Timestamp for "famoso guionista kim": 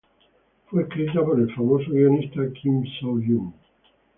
1.53-2.83